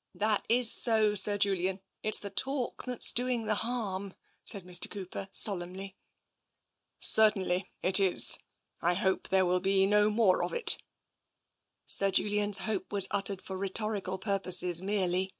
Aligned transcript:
"That 0.14 0.44
is 0.50 0.70
so, 0.70 1.14
Sir 1.14 1.38
Julian. 1.38 1.80
It's 2.02 2.18
the 2.18 2.28
talk 2.28 2.84
that's 2.84 3.10
doing 3.10 3.46
the 3.46 3.54
harm," 3.54 4.12
said 4.44 4.66
Mr. 4.66 4.90
Cooper 4.90 5.30
solemnly. 5.32 5.96
tt 7.00 7.06
248 7.14 7.62
TENSION" 7.62 7.66
Certainly 7.72 7.72
it 7.80 7.98
is. 8.14 8.38
I 8.82 8.92
hope 8.92 9.28
there 9.30 9.46
will 9.46 9.60
be 9.60 9.86
no 9.86 10.10
more 10.10 10.44
of 10.44 10.52
it" 10.52 10.76
Sir 11.86 12.10
Julian's 12.10 12.58
hope 12.58 12.92
was 12.92 13.08
utjered 13.08 13.40
for 13.40 13.56
rhetorical 13.56 14.18
pur 14.18 14.38
poses 14.40 14.82
merely. 14.82 15.32